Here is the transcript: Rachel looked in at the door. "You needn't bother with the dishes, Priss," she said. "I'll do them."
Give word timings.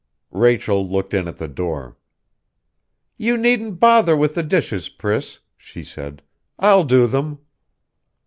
Rachel 0.33 0.89
looked 0.89 1.13
in 1.13 1.27
at 1.27 1.37
the 1.37 1.47
door. 1.47 1.95
"You 3.17 3.37
needn't 3.37 3.79
bother 3.79 4.17
with 4.17 4.33
the 4.33 4.41
dishes, 4.41 4.89
Priss," 4.89 5.37
she 5.55 5.83
said. 5.83 6.23
"I'll 6.57 6.85
do 6.85 7.05
them." 7.05 7.37